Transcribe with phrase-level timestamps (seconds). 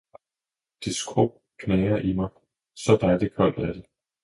[0.85, 2.29] Det skrupknager i mig,
[2.75, 3.85] så dejligt koldt er det!